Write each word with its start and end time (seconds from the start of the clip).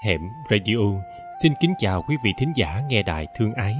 Hẻm 0.00 0.20
Radio 0.50 0.76
xin 1.42 1.52
kính 1.60 1.72
chào 1.78 2.02
quý 2.08 2.16
vị 2.24 2.30
thính 2.38 2.52
giả 2.56 2.82
nghe 2.88 3.02
đài 3.02 3.26
thương 3.36 3.52
ái. 3.52 3.76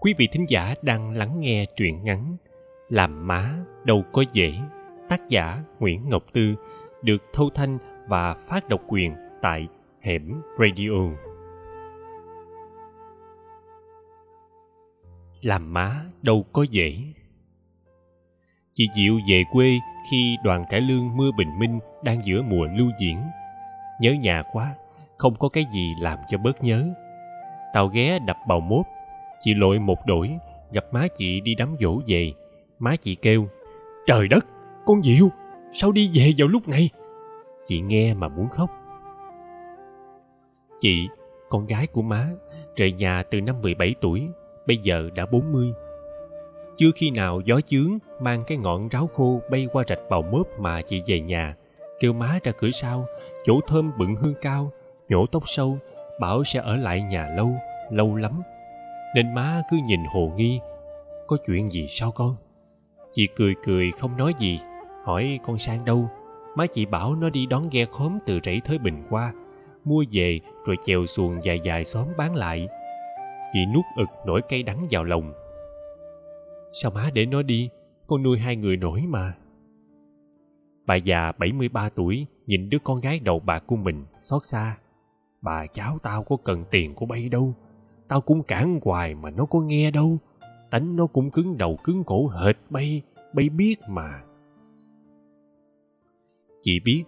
Quý 0.00 0.14
vị 0.18 0.28
thính 0.32 0.46
giả 0.48 0.74
đang 0.82 1.10
lắng 1.10 1.40
nghe 1.40 1.64
truyện 1.76 2.04
ngắn 2.04 2.36
Làm 2.88 3.26
má 3.26 3.54
đâu 3.84 4.02
có 4.12 4.24
dễ, 4.32 4.52
tác 5.08 5.28
giả 5.28 5.62
Nguyễn 5.78 6.08
Ngọc 6.08 6.22
Tư, 6.32 6.54
được 7.02 7.22
thâu 7.32 7.50
thanh 7.54 7.78
và 8.08 8.34
phát 8.34 8.68
độc 8.68 8.80
quyền 8.88 9.14
tại 9.42 9.68
Hẻm 10.00 10.42
Radio. 10.58 10.90
Làm 15.42 15.72
má 15.72 16.04
đâu 16.22 16.44
có 16.52 16.62
dễ. 16.70 16.98
Chị 18.74 18.88
Diệu 18.96 19.14
về 19.28 19.44
quê 19.52 19.78
khi 20.10 20.36
đoàn 20.44 20.64
cải 20.70 20.80
lương 20.80 21.16
mưa 21.16 21.30
bình 21.38 21.58
minh 21.58 21.78
đang 22.04 22.24
giữa 22.24 22.42
mùa 22.42 22.64
lưu 22.64 22.90
diễn. 23.00 23.22
Nhớ 24.00 24.12
nhà 24.12 24.42
quá, 24.52 24.74
không 25.18 25.34
có 25.34 25.48
cái 25.48 25.64
gì 25.72 25.92
làm 26.00 26.18
cho 26.28 26.38
bớt 26.38 26.62
nhớ. 26.62 26.84
Tao 27.74 27.86
ghé 27.86 28.18
đập 28.26 28.36
bào 28.48 28.60
mốt, 28.60 28.86
chị 29.40 29.54
lội 29.54 29.78
một 29.78 30.06
đổi, 30.06 30.30
gặp 30.72 30.84
má 30.92 31.06
chị 31.16 31.40
đi 31.40 31.54
đám 31.54 31.76
dỗ 31.80 32.00
về. 32.06 32.32
Má 32.78 32.96
chị 32.96 33.14
kêu, 33.14 33.48
trời 34.06 34.28
đất, 34.28 34.46
con 34.86 35.02
diệu, 35.02 35.28
sao 35.72 35.92
đi 35.92 36.10
về 36.14 36.32
vào 36.38 36.48
lúc 36.48 36.68
này? 36.68 36.90
Chị 37.64 37.80
nghe 37.80 38.14
mà 38.14 38.28
muốn 38.28 38.48
khóc. 38.48 38.70
Chị, 40.78 41.08
con 41.50 41.66
gái 41.66 41.86
của 41.86 42.02
má, 42.02 42.28
rời 42.76 42.92
nhà 42.92 43.22
từ 43.30 43.40
năm 43.40 43.62
17 43.62 43.94
tuổi, 44.00 44.28
bây 44.66 44.76
giờ 44.76 45.10
đã 45.14 45.26
40 45.26 45.72
chưa 46.78 46.90
khi 46.94 47.10
nào 47.10 47.40
gió 47.44 47.60
chướng 47.60 47.98
mang 48.20 48.44
cái 48.46 48.58
ngọn 48.58 48.88
ráo 48.88 49.06
khô 49.14 49.40
bay 49.50 49.68
qua 49.72 49.84
rạch 49.88 49.98
bào 50.10 50.22
mớp 50.22 50.58
mà 50.58 50.82
chị 50.82 51.02
về 51.06 51.20
nhà, 51.20 51.56
kêu 52.00 52.12
má 52.12 52.38
ra 52.44 52.52
cửa 52.52 52.70
sau, 52.70 53.06
chỗ 53.44 53.60
thơm 53.66 53.92
bựng 53.98 54.16
hương 54.16 54.34
cao 54.42 54.72
nhổ 55.08 55.26
tóc 55.26 55.42
sâu, 55.46 55.78
bảo 56.20 56.44
sẽ 56.44 56.60
ở 56.60 56.76
lại 56.76 57.02
nhà 57.02 57.28
lâu 57.36 57.54
lâu 57.90 58.14
lắm. 58.14 58.42
Nên 59.14 59.34
má 59.34 59.62
cứ 59.70 59.76
nhìn 59.86 60.00
hồ 60.14 60.32
nghi, 60.36 60.60
có 61.26 61.36
chuyện 61.46 61.70
gì 61.70 61.86
sao 61.88 62.12
con? 62.12 62.36
Chị 63.12 63.26
cười 63.36 63.54
cười 63.64 63.90
không 64.00 64.16
nói 64.16 64.32
gì, 64.38 64.60
hỏi, 65.04 65.38
con 65.46 65.58
sang 65.58 65.84
đâu? 65.84 66.08
Má 66.56 66.66
chị 66.66 66.86
bảo 66.86 67.14
nó 67.14 67.30
đi 67.30 67.46
đón 67.46 67.68
ghe 67.70 67.84
khóm 67.84 68.18
từ 68.26 68.40
rẫy 68.44 68.60
thới 68.64 68.78
bình 68.78 69.02
qua, 69.10 69.32
mua 69.84 70.04
về 70.12 70.40
rồi 70.66 70.76
chèo 70.84 71.06
xuồng 71.06 71.42
dài 71.42 71.60
dài 71.64 71.84
xóm 71.84 72.06
bán 72.16 72.34
lại. 72.34 72.68
Chị 73.52 73.60
nuốt 73.74 73.84
ực 73.96 74.08
nổi 74.26 74.40
cây 74.48 74.62
đắng 74.62 74.86
vào 74.90 75.04
lòng. 75.04 75.32
Sao 76.72 76.90
má 76.90 77.10
để 77.14 77.26
nó 77.26 77.42
đi? 77.42 77.70
Con 78.06 78.22
nuôi 78.22 78.38
hai 78.38 78.56
người 78.56 78.76
nổi 78.76 79.00
mà. 79.08 79.34
Bà 80.86 80.94
già 80.94 81.32
73 81.38 81.88
tuổi 81.88 82.26
nhìn 82.46 82.70
đứa 82.70 82.78
con 82.84 83.00
gái 83.00 83.18
đầu 83.18 83.40
bạc 83.40 83.64
của 83.66 83.76
mình 83.76 84.04
xót 84.18 84.44
xa 84.44 84.76
bà 85.42 85.66
cháu 85.66 85.98
tao 86.02 86.22
có 86.22 86.36
cần 86.36 86.64
tiền 86.70 86.94
của 86.94 87.06
bay 87.06 87.28
đâu. 87.28 87.52
Tao 88.08 88.20
cũng 88.20 88.42
cản 88.42 88.80
hoài 88.82 89.14
mà 89.14 89.30
nó 89.30 89.44
có 89.44 89.60
nghe 89.60 89.90
đâu. 89.90 90.18
Tánh 90.70 90.96
nó 90.96 91.06
cũng 91.06 91.30
cứng 91.30 91.58
đầu 91.58 91.78
cứng 91.84 92.04
cổ 92.04 92.28
hệt 92.28 92.56
bay 92.70 93.02
bay 93.34 93.48
biết 93.48 93.80
mà. 93.88 94.22
Chị 96.60 96.80
biết, 96.80 97.04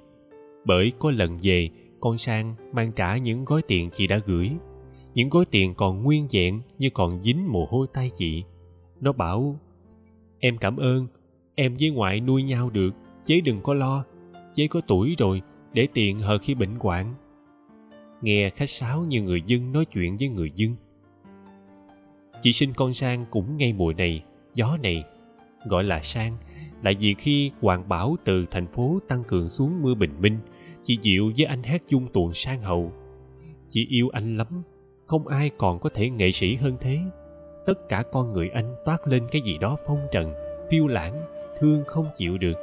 bởi 0.65 0.93
có 0.99 1.11
lần 1.11 1.39
về, 1.43 1.71
con 2.01 2.19
sang 2.19 2.55
mang 2.73 2.93
trả 2.93 3.17
những 3.17 3.45
gói 3.45 3.63
tiền 3.63 3.91
chị 3.93 4.07
đã 4.07 4.21
gửi. 4.27 4.51
Những 5.15 5.29
gói 5.29 5.45
tiền 5.51 5.75
còn 5.75 6.03
nguyên 6.03 6.27
vẹn 6.33 6.61
như 6.79 6.89
còn 6.95 7.23
dính 7.23 7.53
mồ 7.53 7.67
hôi 7.71 7.87
tay 7.93 8.11
chị. 8.17 8.45
Nó 9.01 9.13
bảo, 9.13 9.59
em 10.39 10.59
cảm 10.59 10.77
ơn, 10.77 11.07
em 11.55 11.77
với 11.81 11.91
ngoại 11.91 12.21
nuôi 12.21 12.43
nhau 12.43 12.71
được 12.71 12.91
chế 13.25 13.41
đừng 13.41 13.63
có 13.63 13.75
lo. 13.75 14.05
Chế 14.53 14.67
có 14.69 14.81
tuổi 14.87 15.15
rồi, 15.19 15.43
để 15.73 15.89
tiện 15.95 16.19
hờ 16.19 16.39
khi 16.43 16.55
bệnh 16.55 16.77
hoạn 16.81 17.15
nghe 18.23 18.51
khách 18.51 18.71
sáo 18.71 19.01
như 19.01 19.23
người 19.23 19.43
dân 19.47 19.73
nói 19.73 19.85
chuyện 19.85 20.17
với 20.21 20.29
người 20.29 20.51
dân. 20.57 20.77
Chị 22.43 22.53
sinh 22.53 22.73
con 22.75 22.95
sang 22.95 23.25
cũng 23.31 23.57
ngay 23.57 23.73
mùa 23.73 23.93
này, 23.93 24.25
gió 24.55 24.77
này, 24.83 25.05
gọi 25.65 25.85
là 25.85 26.01
sang. 26.01 26.37
Là 26.83 26.93
vì 27.01 27.15
khi 27.15 27.51
hoàng 27.61 27.89
bảo 27.89 28.17
từ 28.25 28.47
thành 28.51 28.67
phố 28.67 28.99
tăng 29.09 29.25
cường 29.25 29.49
xuống 29.49 29.83
mưa 29.83 29.95
bình 29.95 30.21
minh, 30.21 30.39
chị 30.83 30.99
diệu 31.03 31.31
với 31.37 31.47
anh 31.47 31.63
hát 31.63 31.83
chung 31.87 32.07
tuồng 32.13 32.33
sang 32.35 32.63
hậu 32.63 32.93
chị 33.71 33.87
yêu 33.91 34.09
anh 34.13 34.37
lắm, 34.37 34.63
không 35.07 35.27
ai 35.27 35.51
còn 35.59 35.79
có 35.79 35.91
thể 35.95 36.11
nghệ 36.11 36.31
sĩ 36.31 36.55
hơn 36.55 36.77
thế. 36.81 36.99
Tất 37.67 37.89
cả 37.89 38.03
con 38.13 38.33
người 38.33 38.49
anh 38.49 38.75
toát 38.85 39.07
lên 39.07 39.27
cái 39.33 39.43
gì 39.43 39.59
đó 39.59 39.77
phong 39.87 40.07
trần, 40.13 40.35
phiêu 40.71 40.87
lãng, 40.87 41.21
thương 41.59 41.85
không 41.87 42.07
chịu 42.15 42.39
được. 42.39 42.57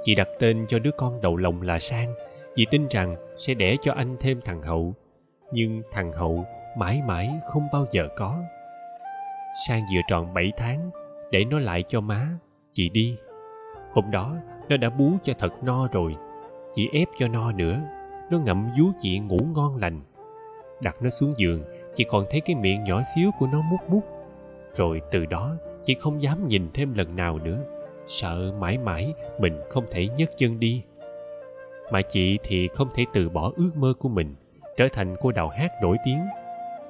Chị 0.00 0.14
đặt 0.14 0.28
tên 0.38 0.64
cho 0.68 0.78
đứa 0.78 0.90
con 0.90 1.20
đầu 1.20 1.36
lòng 1.36 1.62
là 1.62 1.78
sang 1.78 2.14
chị 2.56 2.66
tin 2.70 2.86
rằng 2.90 3.16
sẽ 3.36 3.54
đẻ 3.54 3.76
cho 3.82 3.92
anh 3.92 4.16
thêm 4.20 4.40
thằng 4.44 4.62
hậu, 4.62 4.94
nhưng 5.52 5.82
thằng 5.92 6.12
hậu 6.12 6.44
mãi 6.76 7.02
mãi 7.06 7.40
không 7.48 7.68
bao 7.72 7.86
giờ 7.90 8.08
có. 8.16 8.42
Sang 9.68 9.82
vừa 9.94 10.00
tròn 10.08 10.34
bảy 10.34 10.52
tháng, 10.56 10.90
để 11.30 11.44
nó 11.44 11.58
lại 11.58 11.84
cho 11.88 12.00
má, 12.00 12.28
chị 12.72 12.88
đi. 12.88 13.16
Hôm 13.92 14.10
đó, 14.10 14.36
nó 14.68 14.76
đã 14.76 14.90
bú 14.90 15.10
cho 15.22 15.32
thật 15.38 15.52
no 15.62 15.88
rồi. 15.92 16.16
Chị 16.74 16.88
ép 16.92 17.08
cho 17.18 17.28
no 17.28 17.52
nữa. 17.52 17.80
Nó 18.30 18.38
ngậm 18.38 18.68
vú 18.78 18.84
chị 18.98 19.18
ngủ 19.18 19.38
ngon 19.54 19.76
lành. 19.76 20.00
Đặt 20.80 20.96
nó 21.00 21.10
xuống 21.10 21.32
giường, 21.36 21.62
chị 21.94 22.04
còn 22.08 22.24
thấy 22.30 22.40
cái 22.40 22.56
miệng 22.56 22.84
nhỏ 22.84 23.02
xíu 23.14 23.30
của 23.38 23.46
nó 23.52 23.60
mút 23.60 23.80
mút. 23.88 24.02
Rồi 24.74 25.00
từ 25.10 25.26
đó, 25.26 25.56
chị 25.84 25.94
không 25.94 26.22
dám 26.22 26.48
nhìn 26.48 26.70
thêm 26.74 26.94
lần 26.94 27.16
nào 27.16 27.38
nữa. 27.38 27.64
Sợ 28.06 28.52
mãi 28.58 28.78
mãi 28.78 29.14
mình 29.38 29.60
không 29.70 29.84
thể 29.90 30.08
nhấc 30.16 30.30
chân 30.36 30.60
đi 30.60 30.82
mà 31.90 32.02
chị 32.02 32.38
thì 32.44 32.68
không 32.68 32.88
thể 32.94 33.04
từ 33.12 33.28
bỏ 33.28 33.52
ước 33.56 33.70
mơ 33.76 33.92
của 33.98 34.08
mình, 34.08 34.34
trở 34.76 34.88
thành 34.92 35.16
cô 35.20 35.32
đào 35.32 35.48
hát 35.48 35.72
nổi 35.82 35.96
tiếng. 36.04 36.20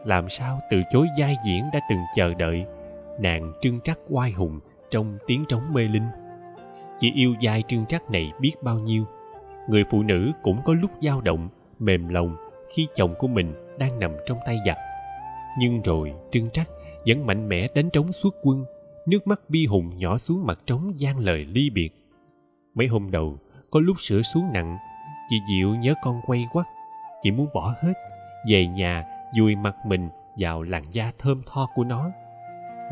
Làm 0.04 0.28
sao 0.28 0.60
từ 0.70 0.82
chối 0.90 1.06
vai 1.18 1.36
diễn 1.46 1.64
đã 1.72 1.80
từng 1.90 2.00
chờ 2.14 2.34
đợi, 2.34 2.64
nàng 3.20 3.52
trưng 3.60 3.80
trắc 3.80 3.98
oai 4.08 4.30
hùng 4.30 4.60
trong 4.90 5.18
tiếng 5.26 5.44
trống 5.48 5.74
mê 5.74 5.82
linh. 5.82 6.06
Chị 6.96 7.12
yêu 7.14 7.34
vai 7.40 7.62
trưng 7.68 7.86
trắc 7.86 8.10
này 8.10 8.32
biết 8.40 8.52
bao 8.62 8.78
nhiêu. 8.78 9.04
Người 9.68 9.84
phụ 9.90 10.02
nữ 10.02 10.32
cũng 10.42 10.60
có 10.64 10.74
lúc 10.74 10.90
dao 11.02 11.20
động, 11.20 11.48
mềm 11.78 12.08
lòng 12.08 12.36
khi 12.74 12.86
chồng 12.94 13.14
của 13.18 13.28
mình 13.28 13.54
đang 13.78 13.98
nằm 13.98 14.12
trong 14.26 14.38
tay 14.46 14.58
giặc. 14.66 14.76
Nhưng 15.58 15.82
rồi 15.82 16.14
trưng 16.30 16.50
trắc 16.50 16.68
vẫn 17.06 17.26
mạnh 17.26 17.48
mẽ 17.48 17.68
đánh 17.74 17.90
trống 17.90 18.12
suốt 18.12 18.34
quân, 18.42 18.64
nước 19.06 19.26
mắt 19.26 19.40
bi 19.50 19.66
hùng 19.66 19.98
nhỏ 19.98 20.18
xuống 20.18 20.46
mặt 20.46 20.60
trống 20.66 20.92
gian 20.96 21.18
lời 21.18 21.44
ly 21.44 21.70
biệt. 21.70 21.90
Mấy 22.74 22.86
hôm 22.86 23.10
đầu 23.10 23.38
có 23.70 23.80
lúc 23.80 23.96
sửa 24.00 24.22
xuống 24.22 24.52
nặng, 24.52 24.78
chị 25.28 25.36
diệu 25.50 25.68
nhớ 25.68 25.94
con 26.02 26.20
quay 26.26 26.48
quắt. 26.52 26.66
Chị 27.20 27.30
muốn 27.30 27.48
bỏ 27.54 27.74
hết, 27.82 27.92
về 28.50 28.66
nhà 28.66 29.04
vùi 29.38 29.56
mặt 29.56 29.76
mình 29.86 30.08
vào 30.36 30.62
làn 30.62 30.84
da 30.90 31.12
thơm 31.18 31.42
tho 31.46 31.68
của 31.74 31.84
nó. 31.84 32.10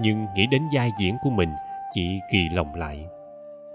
Nhưng 0.01 0.27
nghĩ 0.35 0.47
đến 0.47 0.63
vai 0.73 0.93
diễn 1.01 1.17
của 1.23 1.31
mình, 1.31 1.51
chị 1.91 2.21
kỳ 2.33 2.49
lòng 2.53 2.75
lại. 2.75 3.07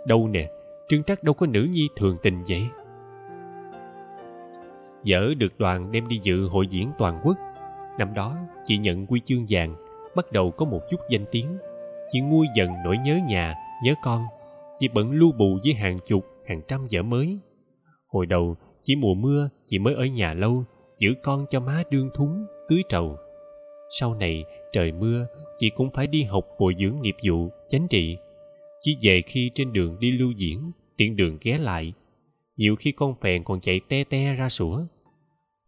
Đâu 0.05 0.27
nè, 0.27 0.49
trương 0.87 1.03
trắc 1.03 1.23
đâu 1.23 1.33
có 1.33 1.45
nữ 1.45 1.67
nhi 1.71 1.87
thường 1.97 2.17
tình 2.23 2.43
vậy? 2.49 2.67
Dở 5.03 5.33
được 5.37 5.59
đoàn 5.59 5.91
đem 5.91 6.07
đi 6.07 6.19
dự 6.23 6.47
hội 6.47 6.67
diễn 6.67 6.91
toàn 6.97 7.19
quốc. 7.23 7.37
Năm 7.97 8.13
đó, 8.13 8.35
chị 8.65 8.77
nhận 8.77 9.05
quy 9.07 9.19
chương 9.19 9.45
vàng, 9.49 9.75
bắt 10.15 10.31
đầu 10.31 10.51
có 10.51 10.65
một 10.65 10.81
chút 10.89 10.99
danh 11.09 11.25
tiếng. 11.31 11.57
Chị 12.07 12.21
nguôi 12.21 12.47
dần 12.55 12.69
nỗi 12.83 12.97
nhớ 12.97 13.19
nhà, 13.27 13.55
nhớ 13.83 13.93
con. 14.03 14.25
Chị 14.77 14.87
bận 14.87 15.11
lưu 15.11 15.31
bù 15.31 15.59
với 15.63 15.73
hàng 15.73 15.99
chục 16.05 16.25
hàng 16.49 16.61
trăm 16.67 16.87
vở 16.91 17.03
mới. 17.03 17.39
Hồi 18.07 18.25
đầu, 18.25 18.55
chỉ 18.81 18.95
mùa 18.95 19.13
mưa 19.13 19.49
chị 19.65 19.79
mới 19.79 19.93
ở 19.93 20.05
nhà 20.05 20.33
lâu, 20.33 20.63
giữ 20.97 21.13
con 21.23 21.45
cho 21.49 21.59
má 21.59 21.83
đương 21.91 22.09
thúng, 22.13 22.45
tưới 22.69 22.83
trầu. 22.89 23.17
Sau 23.99 24.15
này, 24.15 24.43
trời 24.73 24.91
mưa, 24.91 25.25
chị 25.57 25.69
cũng 25.69 25.89
phải 25.93 26.07
đi 26.07 26.23
học 26.23 26.45
bồi 26.59 26.75
dưỡng 26.79 27.01
nghiệp 27.01 27.15
vụ, 27.27 27.49
chánh 27.69 27.87
trị. 27.87 28.17
Chỉ 28.81 28.97
về 29.01 29.21
khi 29.27 29.51
trên 29.55 29.73
đường 29.73 29.97
đi 29.99 30.11
lưu 30.11 30.31
diễn, 30.31 30.71
tiện 30.97 31.15
đường 31.15 31.37
ghé 31.41 31.57
lại. 31.57 31.93
Nhiều 32.57 32.75
khi 32.75 32.91
con 32.91 33.15
phèn 33.21 33.43
còn 33.43 33.59
chạy 33.59 33.81
te 33.89 34.03
te 34.03 34.35
ra 34.35 34.49
sủa. 34.49 34.81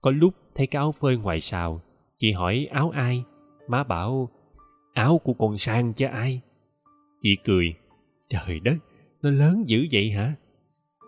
Có 0.01 0.11
lúc 0.11 0.33
thấy 0.55 0.67
cái 0.67 0.79
áo 0.79 0.91
phơi 0.91 1.17
ngoài 1.17 1.41
sào 1.41 1.81
chị 2.17 2.31
hỏi, 2.31 2.67
áo 2.71 2.89
ai? 2.89 3.23
Má 3.67 3.83
bảo, 3.83 4.29
áo 4.93 5.17
của 5.23 5.33
con 5.33 5.57
sang 5.57 5.93
chứ 5.93 6.05
ai? 6.05 6.41
Chị 7.21 7.35
cười, 7.45 7.73
trời 8.29 8.59
đất, 8.59 8.75
nó 9.21 9.29
lớn 9.29 9.63
dữ 9.67 9.87
vậy 9.91 10.11
hả? 10.11 10.35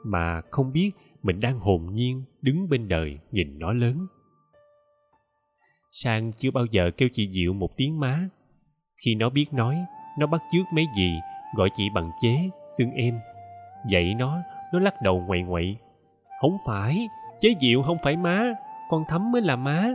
Mà 0.04 0.42
không 0.52 0.74
biết 0.74 0.92
mình 1.24 1.40
đang 1.40 1.60
hồn 1.60 1.90
nhiên 1.94 2.24
đứng 2.42 2.70
bên 2.70 2.88
đời 2.88 3.20
nhìn 3.32 3.60
nó 3.60 3.74
lớn. 3.74 4.08
Sang 5.92 6.32
chưa 6.34 6.52
bao 6.52 6.66
giờ 6.66 6.92
kêu 6.98 7.10
chị 7.14 7.30
diệu 7.32 7.54
một 7.54 7.78
tiếng 7.78 8.00
má. 8.00 8.28
Khi 9.06 9.16
nó 9.16 9.30
biết 9.30 9.54
nói, 9.54 9.78
nó 10.20 10.28
bắt 10.28 10.42
chước 10.52 10.66
mấy 10.74 10.86
gì 10.98 11.12
gọi 11.56 11.70
chị 11.74 11.84
bằng 11.96 12.12
chế, 12.22 12.50
xưng 12.78 12.92
em. 12.92 13.20
Dạy 13.90 14.14
nó 14.14 14.42
nó 14.74 14.80
lắc 14.80 15.02
đầu 15.02 15.24
ngoậy 15.28 15.42
ngoậy 15.42 15.78
không 16.44 16.58
phải, 16.66 17.10
chế 17.40 17.56
diệu 17.60 17.82
không 17.82 17.98
phải 18.04 18.18
má, 18.18 18.54
con 18.90 19.06
thắm 19.08 19.32
mới 19.32 19.42
là 19.42 19.56
má. 19.56 19.90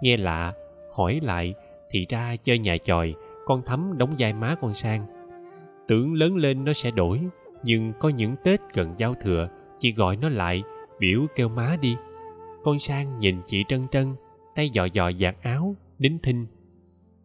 Nghe 0.00 0.16
lạ, 0.16 0.52
hỏi 0.96 1.20
lại, 1.22 1.54
thì 1.90 2.06
ra 2.08 2.36
chơi 2.42 2.58
nhà 2.58 2.76
tròi 2.84 3.14
con 3.46 3.62
thắm 3.62 3.98
đóng 3.98 4.14
vai 4.18 4.32
má 4.32 4.56
con 4.60 4.74
sang. 4.74 5.06
Tưởng 5.88 6.14
lớn 6.14 6.36
lên 6.36 6.64
nó 6.64 6.72
sẽ 6.72 6.90
đổi 6.90 7.20
nhưng 7.64 7.92
có 7.98 8.08
những 8.08 8.36
tết 8.44 8.60
gần 8.74 8.94
giao 8.96 9.14
thừa, 9.14 9.48
chị 9.78 9.92
gọi 9.92 10.16
nó 10.16 10.28
lại, 10.28 10.62
biểu 10.98 11.26
kêu 11.36 11.48
má 11.48 11.76
đi. 11.80 11.96
Con 12.64 12.78
sang 12.78 13.16
nhìn 13.16 13.42
chị 13.46 13.64
trân 13.68 13.88
trân, 13.88 14.14
tay 14.54 14.70
dò 14.70 14.84
dò 14.84 15.10
giặt 15.20 15.36
áo, 15.42 15.74
đính 15.98 16.18
thinh. 16.22 16.46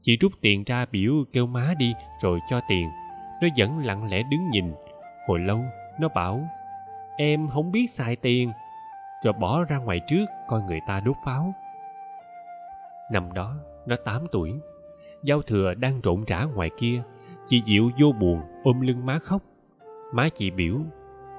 Chị 0.01 0.17
rút 0.17 0.31
tiền 0.41 0.63
ra 0.65 0.85
biểu 0.91 1.13
kêu 1.33 1.47
má 1.47 1.73
đi, 1.77 1.93
rồi 2.21 2.39
cho 2.49 2.61
tiền. 2.69 2.89
Nó 3.41 3.47
vẫn 3.57 3.79
lặng 3.79 4.09
lẽ 4.09 4.23
đứng 4.31 4.49
nhìn. 4.49 4.73
Hồi 5.27 5.39
lâu, 5.39 5.63
nó 5.99 6.07
bảo, 6.15 6.47
em 7.17 7.47
không 7.47 7.71
biết 7.71 7.89
xài 7.89 8.15
tiền 8.15 8.51
rồi 9.23 9.33
bỏ 9.33 9.63
ra 9.63 9.77
ngoài 9.77 9.99
trước, 10.07 10.25
coi 10.47 10.61
người 10.61 10.79
ta 10.87 10.99
đốt 10.99 11.15
pháo. 11.25 11.53
Năm 13.11 13.33
đó, 13.33 13.55
nó 13.85 13.95
tám 14.05 14.27
tuổi. 14.31 14.53
Giao 15.23 15.41
thừa 15.41 15.73
đang 15.73 16.01
rộn 16.01 16.23
rã 16.27 16.43
ngoài 16.43 16.69
kia, 16.77 17.01
chị 17.47 17.61
diệu 17.65 17.89
vô 17.99 18.11
buồn 18.11 18.41
ôm 18.63 18.81
lưng 18.81 19.05
má 19.05 19.19
khóc 19.19 19.41
má 20.13 20.29
chị 20.29 20.51
biểu, 20.51 20.75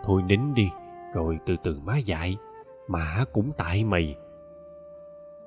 thôi 0.05 0.23
nín 0.23 0.55
đi, 0.55 0.69
rồi 1.15 1.39
từ 1.47 1.57
từ 1.63 1.81
má 1.85 1.99
dạy, 1.99 2.37
mà 2.89 3.25
cũng 3.33 3.53
tại 3.57 3.85
mày. 3.85 4.17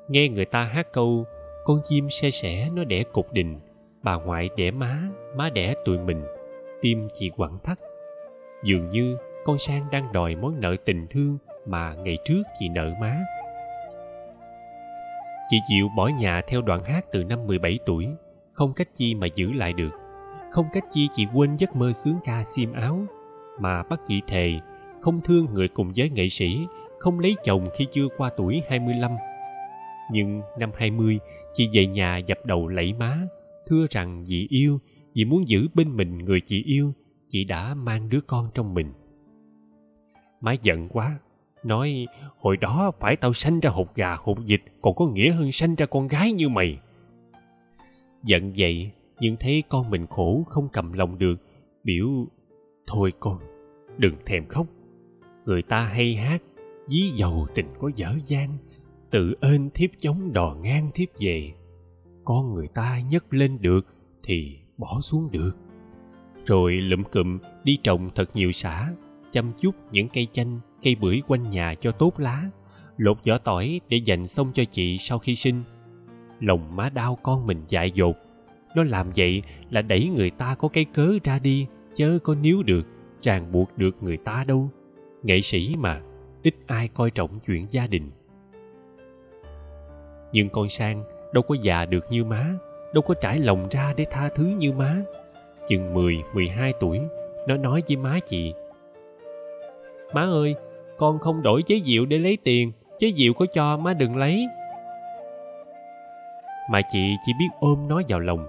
Nghe 0.07 0.29
người 0.29 0.45
ta 0.45 0.63
hát 0.63 0.93
câu, 0.93 1.25
con 1.65 1.79
chim 1.85 2.09
xe 2.09 2.29
sẻ 2.29 2.69
nó 2.73 2.83
đẻ 2.83 3.03
cục 3.03 3.33
đình, 3.33 3.59
bà 4.03 4.15
ngoại 4.15 4.49
đẻ 4.57 4.71
má 4.71 5.01
má 5.35 5.49
đẻ 5.49 5.75
tụi 5.85 5.97
mình. 5.97 6.23
Tim 6.81 7.07
chị 7.13 7.29
quặn 7.37 7.51
thắt. 7.63 7.79
Dường 8.63 8.89
như 8.89 9.17
con 9.45 9.57
sang 9.57 9.85
đang 9.91 10.13
đòi 10.13 10.35
món 10.35 10.59
nợ 10.59 10.75
tình 10.85 11.07
thương 11.09 11.37
mà 11.65 11.93
ngày 11.93 12.17
trước 12.25 12.43
chị 12.59 12.69
nợ 12.69 12.91
má. 13.01 13.19
Chị 15.49 15.57
chịu 15.67 15.87
bỏ 15.95 16.09
nhà 16.19 16.41
theo 16.47 16.61
đoạn 16.61 16.83
hát 16.83 17.05
từ 17.11 17.23
năm 17.23 17.47
17 17.47 17.79
tuổi, 17.85 18.07
không 18.53 18.73
cách 18.73 18.87
chi 18.95 19.15
mà 19.15 19.27
giữ 19.35 19.53
lại 19.53 19.73
được 19.73 20.02
không 20.53 20.65
cách 20.73 20.85
chi 20.91 21.09
chị 21.13 21.27
quên 21.33 21.55
giấc 21.57 21.75
mơ 21.75 21.93
sướng 21.93 22.17
ca 22.23 22.43
xiêm 22.43 22.73
áo, 22.73 23.05
mà 23.59 23.83
bắt 23.83 23.99
chị 24.05 24.21
thề 24.27 24.59
không 25.01 25.21
thương 25.21 25.45
người 25.53 25.67
cùng 25.67 25.95
giới 25.95 26.09
nghệ 26.09 26.29
sĩ, 26.29 26.67
không 26.99 27.19
lấy 27.19 27.35
chồng 27.43 27.69
khi 27.77 27.87
chưa 27.91 28.07
qua 28.17 28.29
tuổi 28.37 28.61
25 28.69 29.11
nhưng 30.11 30.41
năm 30.59 30.71
20 30.75 31.19
chị 31.53 31.69
về 31.73 31.87
nhà 31.87 32.17
dập 32.17 32.37
đầu 32.45 32.67
lẫy 32.67 32.93
má, 32.93 33.17
thưa 33.67 33.85
rằng 33.89 34.23
vì 34.27 34.47
yêu 34.49 34.79
vì 35.13 35.25
muốn 35.25 35.47
giữ 35.47 35.67
bên 35.73 35.97
mình 35.97 36.17
người 36.17 36.41
chị 36.41 36.63
yêu, 36.63 36.93
chị 37.27 37.43
đã 37.43 37.73
mang 37.73 38.09
đứa 38.09 38.21
con 38.21 38.45
trong 38.53 38.73
mình. 38.73 38.93
Má 40.41 40.53
giận 40.53 40.89
quá, 40.89 41.19
nói, 41.63 42.07
hồi 42.37 42.57
đó 42.57 42.91
phải 42.99 43.15
tao 43.15 43.33
sanh 43.33 43.59
ra 43.59 43.69
hột 43.69 43.95
gà 43.95 44.15
hột 44.15 44.37
vịt, 44.47 44.61
còn 44.81 44.95
có 44.95 45.05
nghĩa 45.07 45.31
hơn 45.31 45.51
sanh 45.51 45.75
ra 45.75 45.85
con 45.85 46.07
gái 46.07 46.31
như 46.31 46.49
mày. 46.49 46.79
Giận 48.23 48.53
vậy 48.57 48.91
nhưng 49.23 49.35
thấy 49.39 49.63
con 49.69 49.89
mình 49.89 50.07
khổ 50.07 50.43
không 50.49 50.69
cầm 50.73 50.93
lòng 50.93 51.17
được, 51.17 51.35
biểu, 51.83 52.07
thôi 52.87 53.11
con, 53.19 53.39
đừng 53.97 54.15
thèm 54.25 54.47
khóc. 54.47 54.67
Người 55.45 55.61
ta 55.61 55.85
hay 55.85 56.15
hát 56.15 56.41
dí 56.87 57.01
dầu 57.01 57.47
tình 57.55 57.65
có 57.79 57.91
dở 57.95 58.13
dang, 58.25 58.57
tự 59.11 59.33
ên 59.41 59.69
thiếp 59.73 59.89
chống 59.99 60.33
đò 60.33 60.57
ngang 60.61 60.91
thiếp 60.93 61.09
về. 61.19 61.53
Con 62.25 62.53
người 62.53 62.67
ta 62.67 62.99
nhấc 63.09 63.33
lên 63.33 63.61
được 63.61 63.85
thì 64.23 64.57
bỏ 64.77 65.01
xuống 65.01 65.31
được. 65.31 65.51
Rồi 66.45 66.73
lụm 66.73 67.03
cụm 67.03 67.39
đi 67.63 67.77
trồng 67.83 68.09
thật 68.15 68.29
nhiều 68.33 68.51
xả 68.51 68.93
chăm 69.31 69.51
chút 69.59 69.75
những 69.91 70.07
cây 70.07 70.27
chanh, 70.31 70.59
cây 70.81 70.95
bưởi 70.95 71.21
quanh 71.27 71.49
nhà 71.49 71.75
cho 71.79 71.91
tốt 71.91 72.19
lá, 72.19 72.49
lột 72.97 73.17
vỏ 73.25 73.37
tỏi 73.37 73.81
để 73.89 73.97
dành 74.05 74.27
xong 74.27 74.51
cho 74.53 74.63
chị 74.65 74.97
sau 74.97 75.19
khi 75.19 75.35
sinh. 75.35 75.63
Lòng 76.39 76.75
má 76.75 76.89
đau 76.89 77.17
con 77.23 77.47
mình 77.47 77.63
dại 77.67 77.91
dột 77.91 78.15
nó 78.75 78.83
làm 78.83 79.11
vậy 79.15 79.43
là 79.69 79.81
đẩy 79.81 80.09
người 80.09 80.29
ta 80.29 80.55
có 80.55 80.67
cái 80.67 80.85
cớ 80.85 81.11
ra 81.23 81.39
đi, 81.39 81.67
chớ 81.93 82.19
có 82.23 82.35
níu 82.35 82.63
được, 82.63 82.87
ràng 83.21 83.51
buộc 83.51 83.77
được 83.77 83.95
người 84.01 84.17
ta 84.17 84.43
đâu. 84.47 84.69
Nghệ 85.23 85.41
sĩ 85.41 85.75
mà, 85.77 85.97
ít 86.43 86.55
ai 86.67 86.87
coi 86.87 87.11
trọng 87.11 87.39
chuyện 87.45 87.65
gia 87.69 87.87
đình. 87.87 88.11
Nhưng 90.31 90.49
con 90.49 90.69
sang 90.69 91.03
đâu 91.33 91.43
có 91.47 91.55
già 91.61 91.85
được 91.85 92.03
như 92.09 92.23
má, 92.23 92.53
đâu 92.93 93.01
có 93.01 93.13
trải 93.21 93.39
lòng 93.39 93.67
ra 93.71 93.93
để 93.97 94.05
tha 94.11 94.29
thứ 94.35 94.45
như 94.45 94.71
má. 94.71 95.01
Chừng 95.67 95.93
mười 95.93 96.17
mười 96.33 96.49
hai 96.49 96.73
tuổi, 96.79 96.99
nó 97.47 97.57
nói 97.57 97.83
với 97.87 97.97
má 97.97 98.19
chị, 98.25 98.53
má 100.13 100.21
ơi, 100.21 100.55
con 100.97 101.19
không 101.19 101.41
đổi 101.41 101.61
chế 101.61 101.81
diệu 101.85 102.05
để 102.05 102.17
lấy 102.17 102.37
tiền, 102.43 102.71
chế 102.97 103.11
diệu 103.17 103.33
có 103.33 103.45
cho 103.53 103.77
má 103.77 103.93
đừng 103.93 104.17
lấy. 104.17 104.47
Mà 106.69 106.81
chị 106.91 107.15
chỉ 107.25 107.31
biết 107.39 107.47
ôm 107.59 107.87
nó 107.87 108.01
vào 108.07 108.19
lòng 108.19 108.47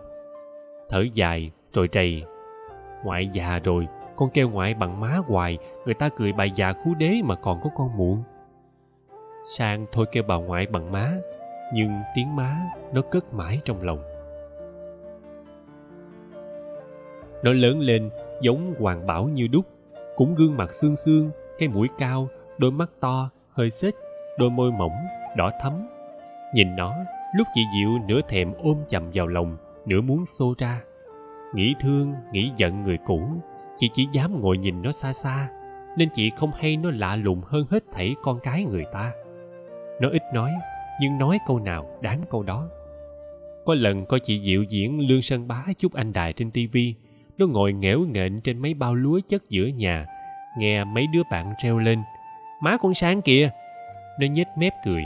thở 0.89 1.05
dài 1.13 1.51
rồi 1.73 1.89
trầy. 1.89 2.23
Ngoại 3.05 3.29
già 3.33 3.59
rồi, 3.65 3.89
con 4.17 4.31
kêu 4.31 4.51
ngoại 4.51 4.75
bằng 4.75 5.01
má 5.01 5.19
hoài, 5.27 5.59
người 5.85 5.95
ta 5.95 6.09
cười 6.09 6.33
bà 6.33 6.45
già 6.45 6.73
khú 6.73 6.95
đế 6.99 7.21
mà 7.25 7.35
còn 7.35 7.61
có 7.61 7.71
con 7.77 7.97
muộn. 7.97 8.23
Sang 9.45 9.87
thôi 9.93 10.07
kêu 10.13 10.23
bà 10.27 10.37
ngoại 10.37 10.67
bằng 10.67 10.93
má, 10.93 11.13
nhưng 11.75 12.01
tiếng 12.15 12.37
má 12.37 12.57
nó 12.93 13.03
cất 13.03 13.35
mãi 13.35 13.61
trong 13.65 13.83
lòng. 13.83 14.03
Nó 17.43 17.53
lớn 17.53 17.81
lên 17.81 18.11
giống 18.41 18.75
hoàng 18.79 19.07
bảo 19.07 19.25
như 19.25 19.47
đúc, 19.47 19.65
cũng 20.17 20.35
gương 20.35 20.57
mặt 20.57 20.75
xương 20.75 20.97
xương, 20.97 21.31
cái 21.59 21.69
mũi 21.69 21.89
cao, 21.99 22.29
đôi 22.59 22.71
mắt 22.71 22.91
to, 23.01 23.31
hơi 23.51 23.71
xếch, 23.71 23.95
đôi 24.39 24.51
môi 24.51 24.73
mỏng, 24.73 24.97
đỏ 25.37 25.51
thắm. 25.61 25.89
Nhìn 26.55 26.77
nó, 26.77 26.95
lúc 27.37 27.47
chị 27.55 27.61
diệu 27.75 27.91
nửa 28.09 28.21
thèm 28.29 28.53
ôm 28.63 28.77
chầm 28.89 29.11
vào 29.15 29.27
lòng 29.27 29.57
nửa 29.87 30.01
muốn 30.01 30.27
xô 30.27 30.55
ra. 30.59 30.81
Nghĩ 31.55 31.75
thương, 31.81 32.15
nghĩ 32.33 32.53
giận 32.57 32.83
người 32.83 32.99
cũ, 33.07 33.23
chị 33.77 33.91
chỉ 33.93 34.09
dám 34.13 34.41
ngồi 34.41 34.59
nhìn 34.59 34.83
nó 34.83 34.93
xa 34.93 35.13
xa, 35.13 35.49
nên 35.97 36.09
chị 36.13 36.31
không 36.31 36.51
hay 36.59 36.77
nó 36.77 36.91
lạ 36.91 37.17
lùng 37.17 37.43
hơn 37.47 37.67
hết 37.71 37.85
thảy 37.93 38.15
con 38.23 38.39
cái 38.43 38.65
người 38.65 38.85
ta. 38.93 39.13
Nó 40.01 40.09
ít 40.09 40.23
nói, 40.35 40.51
nhưng 41.01 41.19
nói 41.19 41.39
câu 41.47 41.59
nào 41.59 41.99
đáng 42.01 42.21
câu 42.31 42.43
đó. 42.43 42.69
Có 43.65 43.75
lần 43.75 44.07
coi 44.07 44.21
chị 44.21 44.41
diệu 44.41 44.63
diễn 44.63 45.09
lương 45.09 45.23
sơn 45.23 45.49
bá 45.49 45.65
chúc 45.79 45.93
anh 45.95 46.13
đài 46.13 46.33
trên 46.33 46.51
tivi 46.51 46.95
nó 47.39 47.47
ngồi 47.47 47.73
nghễu 47.73 48.01
nghện 48.01 48.41
trên 48.41 48.59
mấy 48.59 48.75
bao 48.75 48.95
lúa 48.95 49.21
chất 49.29 49.43
giữa 49.51 49.67
nhà, 49.67 50.07
nghe 50.59 50.85
mấy 50.85 51.07
đứa 51.07 51.23
bạn 51.31 51.53
treo 51.59 51.79
lên, 51.79 52.03
má 52.61 52.77
con 52.77 52.95
sáng 52.95 53.23
kìa. 53.23 53.51
Nó 54.21 54.27
nhếch 54.27 54.49
mép 54.57 54.73
cười. 54.85 55.03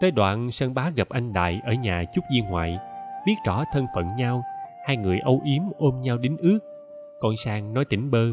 Tới 0.00 0.10
đoạn 0.10 0.50
sơn 0.50 0.74
bá 0.74 0.90
gặp 0.90 1.08
anh 1.08 1.32
đại 1.32 1.60
ở 1.64 1.72
nhà 1.72 2.04
chúc 2.12 2.24
viên 2.32 2.44
ngoại 2.44 2.78
biết 3.26 3.34
rõ 3.46 3.64
thân 3.72 3.86
phận 3.94 4.16
nhau, 4.16 4.42
hai 4.86 4.96
người 4.96 5.18
âu 5.18 5.40
yếm 5.44 5.62
ôm 5.78 6.00
nhau 6.00 6.18
đính 6.18 6.36
ước. 6.36 6.58
Con 7.20 7.36
sang 7.36 7.74
nói 7.74 7.84
tỉnh 7.84 8.10
bơ 8.10 8.26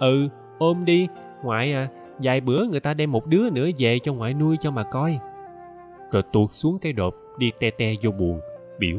ừ 0.00 0.28
ôm 0.58 0.84
đi, 0.84 1.08
ngoại 1.42 1.72
à 1.72 1.88
vài 2.18 2.40
bữa 2.40 2.66
người 2.66 2.80
ta 2.80 2.94
đem 2.94 3.12
một 3.12 3.26
đứa 3.26 3.50
nữa 3.50 3.68
về 3.78 3.98
cho 4.02 4.12
ngoại 4.12 4.34
nuôi 4.34 4.56
cho 4.60 4.70
mà 4.70 4.82
coi. 4.82 5.18
Rồi 6.12 6.22
tuột 6.32 6.52
xuống 6.52 6.78
cây 6.82 6.92
đột 6.92 7.14
đi 7.38 7.52
te 7.60 7.70
te 7.70 7.92
vô 8.02 8.10
buồn, 8.10 8.40
biểu, 8.78 8.98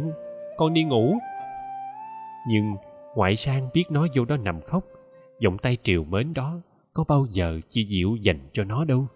con 0.58 0.74
đi 0.74 0.84
ngủ. 0.84 1.16
Nhưng 2.48 2.76
ngoại 3.16 3.36
sang 3.36 3.70
biết 3.74 3.84
nó 3.90 4.08
vô 4.16 4.26
đó 4.26 4.38
nằm 4.38 4.62
khóc 4.62 4.84
vòng 5.44 5.58
tay 5.58 5.78
triều 5.84 6.04
mến 6.04 6.34
đó 6.34 6.60
có 6.94 7.04
bao 7.08 7.26
giờ 7.30 7.60
chi 7.70 7.86
diệu 7.86 8.16
dành 8.22 8.40
cho 8.52 8.64
nó 8.64 8.86
đâu. 8.86 9.08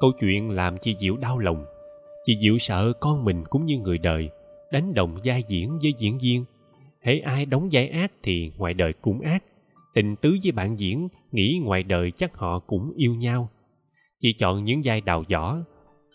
Câu 0.00 0.10
chuyện 0.20 0.50
làm 0.50 0.78
chi 0.78 0.94
diệu 0.98 1.16
đau 1.16 1.38
lòng 1.38 1.64
chị 2.24 2.38
diệu 2.40 2.58
sợ 2.58 2.92
con 3.00 3.24
mình 3.24 3.44
cũng 3.50 3.64
như 3.64 3.78
người 3.78 3.98
đời, 3.98 4.28
đánh 4.72 4.94
đồng 4.94 5.16
vai 5.24 5.44
diễn 5.48 5.78
với 5.82 5.92
diễn 5.98 6.18
viên. 6.18 6.44
Hễ 7.00 7.18
ai 7.18 7.46
đóng 7.46 7.68
vai 7.72 7.88
ác 7.88 8.12
thì 8.22 8.52
ngoài 8.58 8.74
đời 8.74 8.92
cũng 8.92 9.20
ác. 9.20 9.44
Tình 9.94 10.16
tứ 10.16 10.36
với 10.42 10.52
bạn 10.52 10.78
diễn, 10.78 11.08
nghĩ 11.32 11.60
ngoài 11.64 11.82
đời 11.82 12.10
chắc 12.10 12.36
họ 12.36 12.58
cũng 12.58 12.92
yêu 12.96 13.14
nhau. 13.14 13.48
Chị 14.20 14.32
chọn 14.32 14.64
những 14.64 14.80
vai 14.84 15.00
đào 15.00 15.24
võ, 15.32 15.56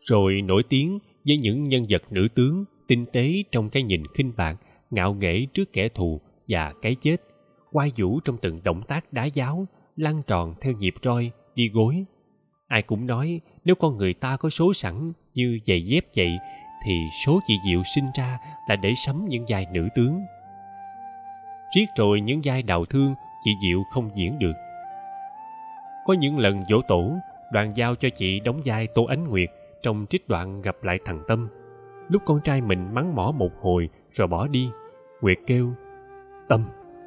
rồi 0.02 0.42
nổi 0.42 0.64
tiếng 0.70 1.00
với 1.26 1.38
những 1.38 1.64
nhân 1.64 1.86
vật 1.90 2.02
nữ 2.12 2.28
tướng, 2.36 2.66
tinh 2.88 3.06
tế 3.06 3.44
trong 3.52 3.70
cái 3.70 3.84
nhìn 3.84 4.04
khinh 4.14 4.34
bạc, 4.38 4.56
ngạo 4.90 5.14
nghễ 5.14 5.46
trước 5.54 5.74
kẻ 5.74 5.90
thù 5.90 6.22
và 6.48 6.74
cái 6.82 6.96
chết. 6.96 7.18
Quay 7.72 7.92
vũ 7.98 8.20
trong 8.20 8.38
từng 8.42 8.60
động 8.64 8.82
tác 8.88 9.14
đá 9.14 9.26
giáo, 9.26 9.68
lăn 9.96 10.22
tròn 10.28 10.54
theo 10.62 10.74
nhịp 10.74 10.94
roi, 11.02 11.32
đi 11.56 11.70
gối. 11.70 12.06
Ai 12.68 12.82
cũng 12.82 13.08
nói, 13.08 13.42
nếu 13.66 13.76
con 13.76 13.98
người 13.98 14.14
ta 14.14 14.38
có 14.38 14.50
số 14.50 14.74
sẵn 14.74 15.14
như 15.38 15.60
giày 15.64 15.82
dép 15.82 16.06
vậy, 16.16 16.40
thì 16.84 17.10
số 17.26 17.40
chị 17.46 17.60
diệu 17.66 17.82
sinh 17.96 18.06
ra 18.16 18.38
là 18.70 18.76
để 18.76 18.94
sắm 18.96 19.26
những 19.28 19.46
vai 19.48 19.68
nữ 19.72 19.88
tướng. 19.96 20.22
Riết 21.76 21.86
rồi 21.98 22.22
những 22.22 22.42
vai 22.44 22.64
đào 22.64 22.86
thương 22.86 23.16
chị 23.42 23.52
diệu 23.62 23.84
không 23.92 24.10
diễn 24.16 24.40
được. 24.40 24.54
Có 26.06 26.14
những 26.14 26.38
lần 26.38 26.64
dỗ 26.66 26.82
tổ, 26.88 27.12
đoàn 27.52 27.74
giao 27.76 27.96
cho 27.96 28.10
chị 28.10 28.40
đóng 28.40 28.62
vai 28.66 28.88
tô 28.88 29.06
ánh 29.06 29.28
nguyệt 29.28 29.50
trong 29.82 30.06
trích 30.10 30.28
đoạn 30.28 30.62
gặp 30.62 30.84
lại 30.84 31.00
thằng 31.06 31.24
tâm. 31.28 31.50
Lúc 32.10 32.22
con 32.26 32.42
trai 32.44 32.62
mình 32.62 32.94
mắng 32.94 33.16
mỏ 33.16 33.34
một 33.38 33.52
hồi 33.62 33.90
rồi 34.12 34.28
bỏ 34.28 34.48
đi, 34.48 34.70
nguyệt 35.22 35.38
kêu, 35.48 35.74
tâm, 36.50 36.66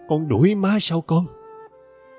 con 0.08 0.28
đuổi 0.28 0.54
má 0.54 0.76
sao 0.80 1.00
con? 1.00 1.26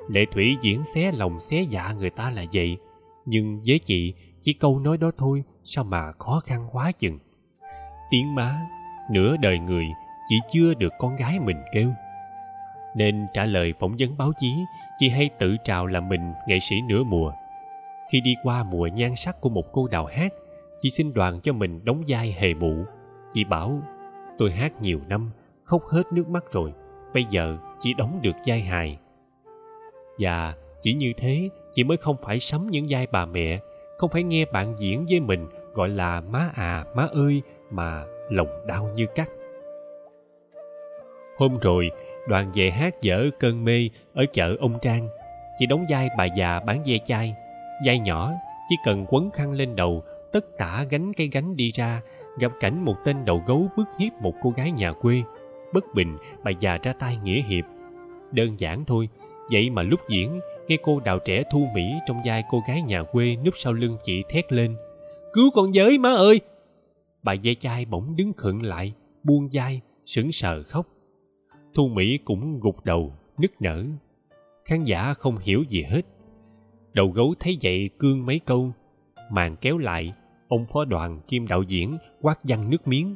Lệ 0.09 0.25
thủy 0.33 0.55
diễn 0.61 0.83
xé 0.83 1.11
lòng 1.11 1.39
xé 1.39 1.61
dạ 1.61 1.93
người 1.93 2.09
ta 2.09 2.29
là 2.29 2.45
vậy, 2.53 2.77
nhưng 3.25 3.61
với 3.67 3.79
chị 3.79 4.13
chỉ 4.41 4.53
câu 4.53 4.79
nói 4.79 4.97
đó 4.97 5.11
thôi 5.17 5.43
sao 5.63 5.83
mà 5.83 6.11
khó 6.11 6.41
khăn 6.45 6.67
quá 6.71 6.91
chừng? 6.91 7.19
Tiếng 8.09 8.35
má, 8.35 8.67
nửa 9.11 9.37
đời 9.37 9.59
người 9.59 9.85
chỉ 10.25 10.39
chưa 10.47 10.73
được 10.73 10.93
con 10.99 11.15
gái 11.15 11.39
mình 11.39 11.57
kêu. 11.73 11.89
Nên 12.95 13.27
trả 13.33 13.45
lời 13.45 13.73
phỏng 13.79 13.95
vấn 13.99 14.17
báo 14.17 14.31
chí, 14.37 14.65
chị 14.95 15.09
hay 15.09 15.29
tự 15.39 15.55
trào 15.63 15.87
là 15.87 15.99
mình 15.99 16.33
nghệ 16.47 16.59
sĩ 16.59 16.81
nửa 16.81 17.03
mùa. 17.03 17.33
Khi 18.11 18.21
đi 18.21 18.35
qua 18.43 18.63
mùa 18.63 18.87
nhan 18.87 19.15
sắc 19.15 19.41
của 19.41 19.49
một 19.49 19.71
cô 19.71 19.87
đào 19.87 20.05
hát, 20.05 20.33
chị 20.79 20.89
xin 20.89 21.13
đoàn 21.13 21.39
cho 21.41 21.53
mình 21.53 21.85
đóng 21.85 22.03
vai 22.07 22.35
hề 22.37 22.53
mụ. 22.53 22.85
Chị 23.31 23.43
bảo, 23.43 23.79
tôi 24.37 24.51
hát 24.51 24.81
nhiều 24.81 24.99
năm, 25.07 25.31
khóc 25.63 25.83
hết 25.89 26.03
nước 26.11 26.29
mắt 26.29 26.43
rồi, 26.51 26.73
bây 27.13 27.25
giờ 27.29 27.57
chỉ 27.79 27.93
đóng 27.93 28.19
được 28.21 28.35
vai 28.45 28.61
hài. 28.61 28.97
Và 30.19 30.53
chỉ 30.81 30.93
như 30.93 31.13
thế, 31.17 31.49
chị 31.71 31.83
mới 31.83 31.97
không 31.97 32.15
phải 32.23 32.39
sắm 32.39 32.67
những 32.67 32.85
vai 32.89 33.07
bà 33.11 33.25
mẹ 33.25 33.59
không 34.01 34.09
phải 34.09 34.23
nghe 34.23 34.45
bạn 34.45 34.75
diễn 34.77 35.05
với 35.09 35.19
mình 35.19 35.47
gọi 35.73 35.89
là 35.89 36.21
má 36.21 36.49
à 36.55 36.85
má 36.95 37.07
ơi 37.11 37.41
mà 37.69 38.03
lòng 38.29 38.47
đau 38.67 38.89
như 38.95 39.05
cắt. 39.15 39.29
Hôm 41.37 41.57
rồi, 41.61 41.91
đoàn 42.27 42.51
về 42.53 42.71
hát 42.71 43.01
dở 43.01 43.29
cơn 43.39 43.65
mê 43.65 43.89
ở 44.13 44.25
chợ 44.33 44.55
ông 44.59 44.79
trang. 44.81 45.07
Chị 45.59 45.65
đóng 45.65 45.85
vai 45.89 46.09
bà 46.17 46.25
già 46.25 46.59
bán 46.59 46.83
ve 46.85 46.97
chai. 47.05 47.35
Vai 47.85 47.99
nhỏ, 47.99 48.31
chỉ 48.69 48.75
cần 48.85 49.05
quấn 49.09 49.31
khăn 49.31 49.51
lên 49.51 49.75
đầu, 49.75 50.03
tất 50.31 50.57
tả 50.57 50.85
gánh 50.89 51.13
cây 51.13 51.29
gánh 51.31 51.55
đi 51.55 51.71
ra, 51.71 52.01
gặp 52.39 52.51
cảnh 52.59 52.85
một 52.85 52.95
tên 53.05 53.25
đầu 53.25 53.43
gấu 53.47 53.67
bức 53.77 53.87
hiếp 53.99 54.13
một 54.13 54.33
cô 54.41 54.49
gái 54.49 54.71
nhà 54.71 54.93
quê. 54.93 55.23
Bất 55.73 55.93
bình, 55.93 56.17
bà 56.43 56.51
già 56.51 56.77
ra 56.83 56.93
tay 56.93 57.17
nghĩa 57.23 57.41
hiệp. 57.41 57.65
Đơn 58.31 58.59
giản 58.59 58.85
thôi, 58.85 59.09
vậy 59.51 59.69
mà 59.69 59.81
lúc 59.81 59.99
diễn 60.09 60.39
nghe 60.71 60.77
cô 60.83 60.99
đào 60.99 61.19
trẻ 61.19 61.43
thu 61.51 61.67
mỹ 61.73 61.93
trong 62.05 62.21
vai 62.25 62.43
cô 62.49 62.61
gái 62.67 62.81
nhà 62.81 63.03
quê 63.03 63.35
núp 63.45 63.53
sau 63.57 63.73
lưng 63.73 63.97
chị 64.03 64.23
thét 64.29 64.53
lên. 64.53 64.75
Cứu 65.33 65.51
con 65.53 65.73
giới 65.73 65.97
má 65.97 66.09
ơi! 66.09 66.39
Bà 67.23 67.35
ve 67.43 67.53
chai 67.53 67.85
bỗng 67.85 68.15
đứng 68.15 68.33
khựng 68.33 68.63
lại, 68.63 68.93
buông 69.23 69.49
vai, 69.51 69.81
sững 70.05 70.31
sờ 70.31 70.63
khóc. 70.63 70.87
Thu 71.73 71.87
mỹ 71.87 72.17
cũng 72.25 72.59
gục 72.59 72.85
đầu, 72.85 73.13
nức 73.37 73.61
nở. 73.61 73.85
Khán 74.65 74.83
giả 74.83 75.13
không 75.13 75.37
hiểu 75.37 75.63
gì 75.69 75.83
hết. 75.83 76.01
Đầu 76.93 77.07
gấu 77.07 77.33
thấy 77.39 77.57
vậy 77.61 77.89
cương 77.99 78.25
mấy 78.25 78.39
câu. 78.39 78.71
Màn 79.31 79.55
kéo 79.61 79.77
lại, 79.77 80.13
ông 80.47 80.65
phó 80.65 80.85
đoàn 80.85 81.19
kim 81.27 81.47
đạo 81.47 81.63
diễn 81.63 81.97
quát 82.21 82.39
văng 82.43 82.69
nước 82.69 82.87
miếng. 82.87 83.15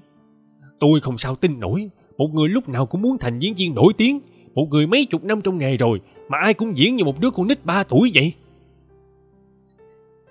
Tôi 0.79 0.99
không 0.99 1.17
sao 1.17 1.35
tin 1.35 1.59
nổi. 1.59 1.89
Một 2.17 2.27
người 2.33 2.49
lúc 2.49 2.69
nào 2.69 2.85
cũng 2.85 3.01
muốn 3.01 3.17
thành 3.17 3.39
diễn 3.39 3.53
viên 3.53 3.75
nổi 3.75 3.93
tiếng. 3.97 4.19
Một 4.53 4.67
người 4.69 4.87
mấy 4.87 5.05
chục 5.05 5.23
năm 5.23 5.41
trong 5.41 5.57
nghề 5.57 5.77
rồi 5.77 6.01
mà 6.27 6.37
ai 6.37 6.53
cũng 6.53 6.77
diễn 6.77 6.95
như 6.95 7.03
một 7.03 7.19
đứa 7.19 7.31
con 7.31 7.47
nít 7.47 7.65
ba 7.65 7.83
tuổi 7.83 8.11
vậy? 8.13 8.33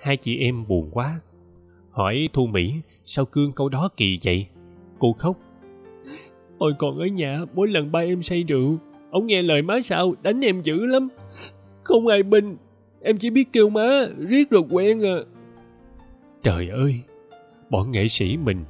Hai 0.01 0.17
chị 0.17 0.39
em 0.39 0.67
buồn 0.69 0.91
quá. 0.93 1.21
Hỏi 1.91 2.29
thu 2.33 2.47
mỹ 2.47 2.75
sao 3.05 3.25
cương 3.25 3.53
câu 3.53 3.69
đó 3.69 3.89
kỳ 3.97 4.19
vậy? 4.25 4.47
Cô 4.99 5.13
khóc. 5.13 5.37
Ôi 6.59 6.73
còn 6.79 6.99
ở 6.99 7.07
nhà 7.07 7.41
mỗi 7.55 7.69
lần 7.69 7.93
ba 7.93 8.01
em 8.01 8.23
say 8.23 8.43
rượu 8.43 8.79
ông 9.11 9.27
nghe 9.27 9.43
lời 9.43 9.63
má 9.63 9.81
sao 9.85 10.15
đánh 10.23 10.41
em 10.41 10.63
dữ 10.63 10.87
lắm. 10.87 11.09
Không 11.83 12.07
ai 12.07 12.23
bình, 12.23 12.57
em 13.01 13.19
chỉ 13.19 13.31
biết 13.31 13.53
kêu 13.53 13.69
má 13.69 14.07
riết 14.19 14.51
rồi 14.51 14.63
quen 14.71 15.03
à. 15.03 15.17
Trời 16.43 16.69
ơi 16.69 17.01
bọn 17.71 17.91
nghệ 17.91 18.09
sĩ 18.09 18.37
mình 18.37 18.65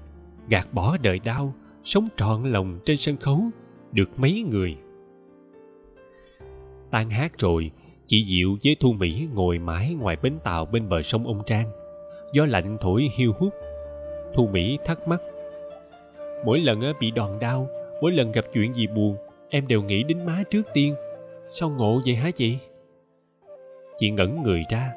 gạt 0.49 0.69
bỏ 0.73 0.97
đời 1.03 1.19
đau 1.19 1.55
sống 1.83 2.09
trọn 2.17 2.53
lòng 2.53 2.79
trên 2.85 2.97
sân 2.97 3.17
khấu 3.17 3.41
được 3.93 4.19
mấy 4.19 4.43
người 4.43 4.77
tan 6.95 7.11
hát 7.11 7.33
rồi 7.39 7.71
chị 8.07 8.25
diệu 8.25 8.57
với 8.65 8.77
thu 8.81 8.93
mỹ 8.93 9.29
ngồi 9.35 9.59
mãi 9.59 9.95
ngoài 10.01 10.17
bến 10.23 10.39
tàu 10.45 10.65
bên 10.65 10.89
bờ 10.89 11.03
sông 11.03 11.27
ông 11.27 11.43
trang. 11.47 11.71
Gió 12.33 12.47
lạnh 12.47 12.77
thổi 12.81 13.09
hiu 13.17 13.33
hút. 13.39 13.55
Thu 14.35 14.47
mỹ 14.47 14.79
thắc 14.85 15.09
mắc, 15.09 15.21
mỗi 16.45 16.61
lần 16.61 16.81
bị 17.01 17.11
đòn 17.11 17.39
đau, 17.41 17.69
mỗi 18.01 18.13
lần 18.13 18.33
gặp 18.33 18.45
chuyện 18.53 18.75
gì 18.75 18.87
buồn, 18.87 19.17
em 19.49 19.67
đều 19.67 19.83
nghĩ 19.83 20.03
đến 20.03 20.27
má 20.27 20.43
trước 20.51 20.63
tiên. 20.75 20.95
Sao 21.49 21.71
ngộ 21.71 22.01
vậy 22.07 22.15
hả 22.15 22.31
chị? 22.31 22.59
Chị 23.97 24.11
ngẩn 24.11 24.43
người 24.43 24.63
ra. 24.71 24.93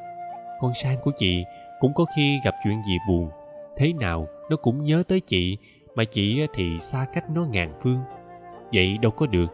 Con 0.61 0.73
sang 0.73 0.97
của 1.03 1.11
chị 1.15 1.43
cũng 1.79 1.93
có 1.93 2.05
khi 2.15 2.39
gặp 2.45 2.55
chuyện 2.63 2.81
gì 2.87 2.97
buồn. 3.09 3.29
Thế 3.77 3.93
nào 3.93 4.27
nó 4.49 4.57
cũng 4.57 4.83
nhớ 4.83 5.03
tới 5.07 5.19
chị, 5.19 5.57
mà 5.95 6.03
chị 6.03 6.41
thì 6.53 6.79
xa 6.79 7.05
cách 7.13 7.29
nó 7.29 7.45
ngàn 7.45 7.73
phương. 7.83 7.99
Vậy 8.73 8.97
đâu 9.01 9.11
có 9.11 9.25
được. 9.25 9.47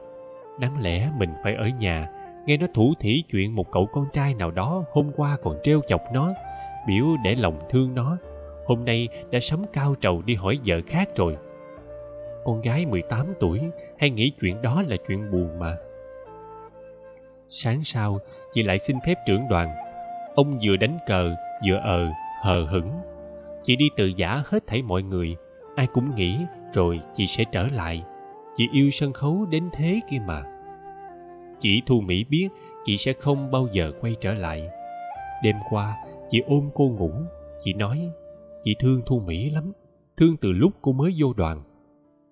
Đáng 0.59 0.81
lẽ 0.81 1.09
mình 1.17 1.29
phải 1.43 1.55
ở 1.55 1.67
nhà 1.79 2.09
nghe 2.45 2.57
nó 2.57 2.67
thủ 2.73 2.93
thỉ 2.99 3.23
chuyện 3.31 3.55
một 3.55 3.71
cậu 3.71 3.85
con 3.85 4.05
trai 4.13 4.35
nào 4.35 4.51
đó 4.51 4.83
hôm 4.91 5.11
qua 5.15 5.37
còn 5.41 5.57
trêu 5.63 5.81
chọc 5.87 6.01
nó, 6.13 6.33
biểu 6.87 7.05
để 7.23 7.35
lòng 7.35 7.59
thương 7.69 7.95
nó. 7.95 8.17
Hôm 8.65 8.85
nay 8.85 9.07
đã 9.31 9.39
sắm 9.39 9.61
cao 9.73 9.95
trầu 10.01 10.21
đi 10.21 10.35
hỏi 10.35 10.59
vợ 10.65 10.75
khác 10.87 11.09
rồi. 11.15 11.37
Con 12.45 12.61
gái 12.61 12.85
18 12.85 13.33
tuổi 13.39 13.61
hay 13.97 14.09
nghĩ 14.09 14.31
chuyện 14.41 14.61
đó 14.61 14.83
là 14.87 14.95
chuyện 15.07 15.31
buồn 15.31 15.59
mà. 15.59 15.77
Sáng 17.49 17.83
sau, 17.83 18.17
chị 18.51 18.63
lại 18.63 18.79
xin 18.79 18.97
phép 19.05 19.15
trưởng 19.25 19.47
đoàn. 19.49 19.69
Ông 20.35 20.57
vừa 20.63 20.75
đánh 20.75 20.97
cờ, 21.07 21.35
vừa 21.67 21.75
ờ 21.75 22.09
hờ 22.41 22.65
hững. 22.69 22.89
Chị 23.63 23.75
đi 23.75 23.89
từ 23.97 24.05
giả 24.05 24.43
hết 24.45 24.67
thảy 24.67 24.81
mọi 24.81 25.03
người. 25.03 25.35
Ai 25.75 25.87
cũng 25.93 26.15
nghĩ, 26.15 26.37
rồi 26.73 26.99
chị 27.13 27.27
sẽ 27.27 27.43
trở 27.51 27.67
lại. 27.71 28.03
Chị 28.55 28.67
yêu 28.71 28.89
sân 28.89 29.13
khấu 29.13 29.45
đến 29.45 29.69
thế 29.73 29.99
kia 30.09 30.19
mà 30.27 30.43
chỉ 31.63 31.81
thu 31.85 32.01
mỹ 32.01 32.23
biết, 32.23 32.47
chị 32.83 32.97
sẽ 32.97 33.13
không 33.13 33.51
bao 33.51 33.67
giờ 33.71 33.91
quay 34.01 34.15
trở 34.21 34.33
lại. 34.33 34.69
Đêm 35.43 35.55
qua, 35.69 35.97
chị 36.27 36.41
ôm 36.47 36.69
cô 36.73 36.89
ngủ, 36.89 37.11
chị 37.63 37.73
nói, 37.73 38.09
chị 38.63 38.75
thương 38.79 39.01
thu 39.05 39.19
mỹ 39.19 39.49
lắm, 39.49 39.71
thương 40.17 40.37
từ 40.37 40.51
lúc 40.51 40.71
cô 40.81 40.91
mới 40.91 41.13
vô 41.17 41.33
đoàn. 41.33 41.63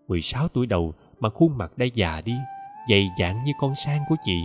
16 0.07 0.47
tuổi 0.47 0.65
đầu 0.65 0.93
mà 1.19 1.29
khuôn 1.29 1.57
mặt 1.57 1.77
đã 1.77 1.85
già 1.93 2.21
đi, 2.21 2.35
dày 2.89 3.09
dạn 3.19 3.43
như 3.43 3.51
con 3.59 3.75
sang 3.75 4.01
của 4.09 4.15
chị. 4.21 4.37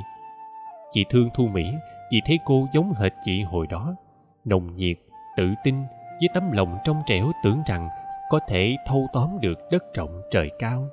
Chị 0.90 1.04
thương 1.10 1.28
thu 1.34 1.46
mỹ, 1.46 1.64
chị 2.10 2.20
thấy 2.26 2.38
cô 2.44 2.68
giống 2.72 2.92
hệt 2.92 3.12
chị 3.24 3.42
hồi 3.42 3.66
đó, 3.66 3.94
nồng 4.44 4.74
nhiệt, 4.74 4.96
tự 5.36 5.54
tin, 5.64 5.74
với 6.20 6.28
tấm 6.34 6.52
lòng 6.52 6.78
trong 6.84 7.02
trẻo 7.06 7.32
tưởng 7.44 7.62
rằng 7.66 7.88
có 8.30 8.40
thể 8.48 8.76
thâu 8.86 9.06
tóm 9.12 9.38
được 9.40 9.58
đất 9.70 9.94
rộng 9.94 10.22
trời 10.30 10.50
cao 10.58 10.88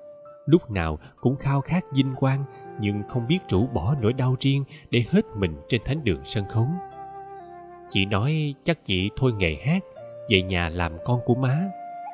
lúc 0.45 0.71
nào 0.71 1.00
cũng 1.21 1.35
khao 1.35 1.62
khát 1.62 1.85
vinh 1.95 2.15
quang, 2.15 2.45
nhưng 2.79 3.03
không 3.09 3.27
biết 3.27 3.39
rũ 3.50 3.67
bỏ 3.67 3.95
nỗi 4.01 4.13
đau 4.13 4.35
riêng 4.39 4.63
để 4.89 5.03
hết 5.09 5.21
mình 5.35 5.55
trên 5.67 5.81
thánh 5.85 6.03
đường 6.03 6.21
sân 6.25 6.45
khấu. 6.50 6.67
Chị 7.89 8.05
nói 8.05 8.55
chắc 8.63 8.85
chị 8.85 9.09
thôi 9.15 9.33
nghề 9.38 9.55
hát, 9.65 9.83
về 10.29 10.41
nhà 10.41 10.69
làm 10.69 10.97
con 11.05 11.19
của 11.25 11.35
má, 11.35 11.69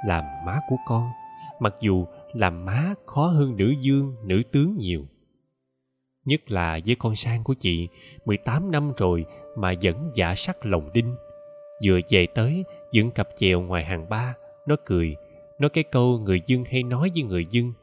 làm 0.05 0.23
má 0.45 0.59
của 0.69 0.75
con, 0.87 1.09
mặc 1.59 1.75
dù 1.79 2.05
làm 2.33 2.65
má 2.65 2.93
khó 3.05 3.27
hơn 3.27 3.57
nữ 3.57 3.73
dương, 3.79 4.15
nữ 4.25 4.41
tướng 4.51 4.75
nhiều. 4.75 5.05
Nhất 6.25 6.51
là 6.51 6.79
với 6.85 6.95
con 6.95 7.15
sang 7.15 7.43
của 7.43 7.53
chị 7.59 7.87
18 8.25 8.71
năm 8.71 8.91
rồi 8.97 9.25
mà 9.57 9.73
vẫn 9.81 10.11
giả 10.13 10.35
sắc 10.35 10.65
lòng 10.65 10.89
đinh. 10.93 11.15
Vừa 11.85 11.99
về 12.09 12.27
tới, 12.35 12.63
dựng 12.91 13.11
cặp 13.11 13.27
chèo 13.35 13.61
ngoài 13.61 13.85
hàng 13.85 14.09
ba, 14.09 14.33
nó 14.67 14.75
cười 14.85 15.15
nói 15.59 15.69
cái 15.69 15.83
câu 15.91 16.19
người 16.19 16.41
dưng 16.45 16.63
hay 16.71 16.83
nói 16.83 17.11
với 17.15 17.23
người 17.23 17.45
dưng 17.49 17.73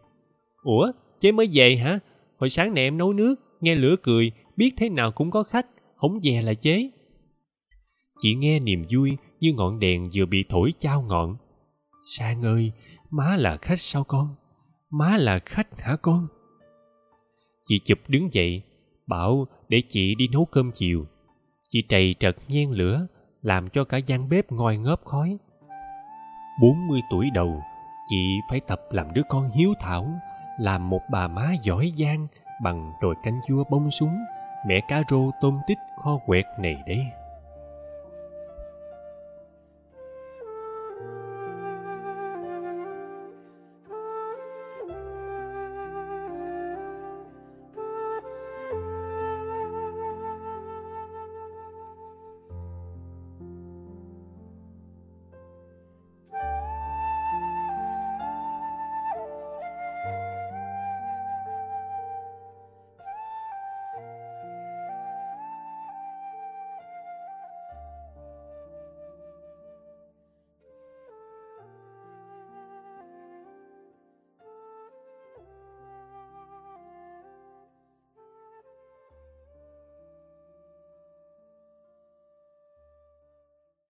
ủa, 0.66 0.92
chế 1.20 1.32
mới 1.32 1.48
về 1.52 1.76
hả? 1.76 1.98
Hồi 2.36 2.48
sáng 2.48 2.74
nè 2.74 2.82
em 2.82 2.98
nấu 2.98 3.12
nước, 3.12 3.34
nghe 3.60 3.74
lửa 3.74 3.96
cười, 4.02 4.32
biết 4.56 4.74
thế 4.76 4.88
nào 4.88 5.12
cũng 5.12 5.30
có 5.30 5.42
khách 5.42 5.66
không 5.96 6.20
về 6.22 6.42
là 6.42 6.54
chế. 6.54 6.90
Chị 8.18 8.34
nghe 8.34 8.60
niềm 8.60 8.84
vui 8.92 9.16
như 9.40 9.52
ngọn 9.52 9.78
đèn 9.78 10.08
vừa 10.14 10.26
bị 10.26 10.44
thổi 10.48 10.72
trao 10.78 11.02
ngọn. 11.02 11.36
Sang 12.04 12.42
ơi, 12.42 12.72
má 13.10 13.36
là 13.36 13.56
khách 13.56 13.80
sao 13.80 14.04
con? 14.04 14.34
Má 14.90 15.16
là 15.16 15.38
khách 15.46 15.80
hả 15.80 15.96
con? 16.02 16.26
Chị 17.64 17.80
chụp 17.84 17.98
đứng 18.08 18.32
dậy, 18.32 18.62
bảo 19.06 19.46
để 19.68 19.82
chị 19.88 20.14
đi 20.14 20.28
nấu 20.32 20.44
cơm 20.44 20.70
chiều. 20.74 21.06
Chị 21.68 21.82
trầy 21.88 22.14
trật 22.18 22.36
nhen 22.48 22.70
lửa, 22.70 23.06
làm 23.42 23.68
cho 23.68 23.84
cả 23.84 23.96
gian 23.96 24.28
bếp 24.28 24.52
ngoi 24.52 24.78
ngớp 24.78 25.04
khói. 25.04 25.38
Bốn 26.62 26.86
mươi 26.88 27.00
tuổi 27.10 27.26
đầu, 27.34 27.62
chị 28.10 28.38
phải 28.50 28.60
tập 28.60 28.80
làm 28.90 29.06
đứa 29.14 29.22
con 29.28 29.48
hiếu 29.48 29.74
thảo 29.80 30.20
làm 30.58 30.90
một 30.90 31.02
bà 31.08 31.28
má 31.28 31.52
giỏi 31.62 31.92
giang 31.98 32.26
bằng 32.62 32.92
đồi 33.00 33.14
canh 33.22 33.40
chua 33.46 33.64
bông 33.70 33.90
súng 33.90 34.18
mẹ 34.66 34.80
cá 34.88 35.02
rô 35.08 35.30
tôm 35.40 35.58
tích 35.66 35.78
kho 35.96 36.18
quẹt 36.26 36.44
này 36.58 36.82
đấy. 36.86 37.06